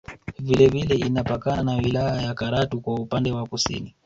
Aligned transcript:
Vile 0.39 0.67
vile 0.67 0.95
inapakana 0.95 1.63
na 1.63 1.73
wilaya 1.75 2.21
ya 2.21 2.33
Karatu 2.33 2.81
kwa 2.81 2.93
upande 2.95 3.31
wa 3.31 3.47
Kusini 3.47 3.95